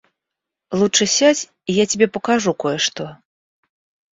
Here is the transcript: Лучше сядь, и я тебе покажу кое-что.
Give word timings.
Лучше 0.71 1.05
сядь, 1.15 1.51
и 1.67 1.73
я 1.73 1.85
тебе 1.85 2.07
покажу 2.07 2.55
кое-что. 2.55 3.19